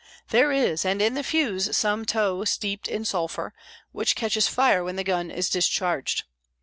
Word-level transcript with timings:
"There 0.29 0.51
is; 0.51 0.83
and 0.83 0.99
in 0.99 1.13
the 1.13 1.21
fuse 1.21 1.77
some 1.77 2.05
tow 2.05 2.43
steeped 2.43 2.87
in 2.87 3.05
sulphur, 3.05 3.53
which 3.91 4.15
catches 4.15 4.47
fire 4.47 4.83
when 4.83 4.95
the 4.95 5.03
gun 5.03 5.29
is 5.29 5.47
discharged. 5.47 6.23